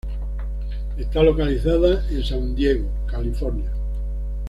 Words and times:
Está 0.97 1.21
localizada 1.21 2.03
en 2.09 2.17
en 2.17 2.23
San 2.25 2.55
Diego, 2.55 2.89
California. 3.05 3.69